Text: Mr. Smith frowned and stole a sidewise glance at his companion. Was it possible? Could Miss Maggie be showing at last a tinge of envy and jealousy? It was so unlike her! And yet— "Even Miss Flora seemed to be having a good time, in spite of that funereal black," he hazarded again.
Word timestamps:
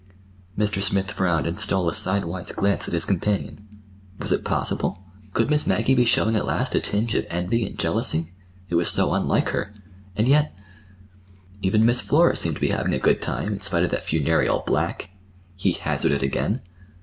Mr. 0.57 0.81
Smith 0.81 1.11
frowned 1.11 1.45
and 1.45 1.59
stole 1.59 1.87
a 1.87 1.93
sidewise 1.93 2.51
glance 2.51 2.87
at 2.87 2.93
his 2.95 3.05
companion. 3.05 3.67
Was 4.17 4.31
it 4.31 4.43
possible? 4.43 5.03
Could 5.35 5.51
Miss 5.51 5.67
Maggie 5.67 5.93
be 5.93 6.05
showing 6.05 6.35
at 6.35 6.47
last 6.47 6.73
a 6.73 6.79
tinge 6.79 7.13
of 7.13 7.27
envy 7.29 7.67
and 7.67 7.77
jealousy? 7.77 8.33
It 8.67 8.73
was 8.73 8.89
so 8.89 9.13
unlike 9.13 9.49
her! 9.49 9.75
And 10.15 10.27
yet— 10.27 10.55
"Even 11.61 11.85
Miss 11.85 12.01
Flora 12.01 12.35
seemed 12.35 12.55
to 12.55 12.61
be 12.61 12.69
having 12.69 12.95
a 12.95 12.97
good 12.97 13.21
time, 13.21 13.53
in 13.53 13.61
spite 13.61 13.83
of 13.83 13.91
that 13.91 14.03
funereal 14.03 14.63
black," 14.65 15.11
he 15.55 15.73
hazarded 15.73 16.23
again. 16.23 16.61